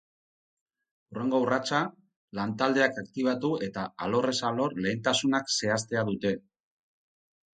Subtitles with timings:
[1.11, 1.81] Hurrengo urratsa,
[2.39, 6.35] lan taldeak aktibatu eta alorrez alor lehentasunak zehaztea dute.